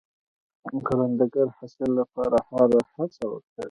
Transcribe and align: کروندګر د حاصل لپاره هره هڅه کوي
کروندګر 0.85 1.47
د 1.51 1.55
حاصل 1.57 1.89
لپاره 1.99 2.37
هره 2.51 2.79
هڅه 2.95 3.23
کوي 3.29 3.39